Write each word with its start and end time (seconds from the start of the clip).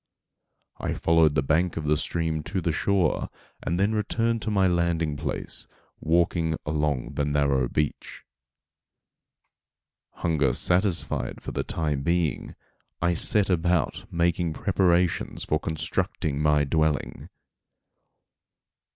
I 0.79 0.95
followed 0.95 1.35
the 1.35 1.43
bank 1.43 1.77
of 1.77 1.85
the 1.85 1.95
stream 1.95 2.41
to 2.45 2.59
the 2.59 2.71
shore, 2.71 3.29
and 3.61 3.79
then 3.79 3.93
returned 3.93 4.41
to 4.41 4.49
my 4.49 4.65
landing 4.67 5.15
place, 5.15 5.67
walking 5.99 6.55
along 6.65 7.13
the 7.13 7.23
narrow 7.23 7.67
beach. 7.69 8.23
Hunger 10.13 10.55
satisfied 10.55 11.39
for 11.43 11.51
the 11.51 11.63
time 11.63 12.01
being, 12.01 12.55
I 12.99 13.13
set 13.13 13.47
about 13.51 14.11
making 14.11 14.53
preparations 14.53 15.45
for 15.45 15.59
constructing 15.59 16.41
my 16.41 16.63
dwelling. 16.63 17.29